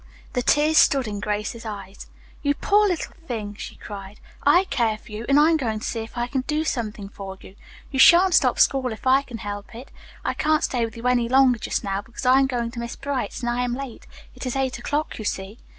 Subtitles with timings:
[0.33, 2.07] The tears stood in Grace's eyes.
[2.41, 4.19] "You poor, little thing!" she cried.
[4.41, 7.37] "I care for you, and I'm going to see if I can do something for
[7.39, 7.55] you.
[7.91, 9.91] You shan't stop school if I can help it.
[10.25, 12.95] I can't stay with you any longer, just now, because I am going to Miss
[12.95, 14.07] Bright's and I am late.
[14.33, 15.59] It is eight o'clock, you see."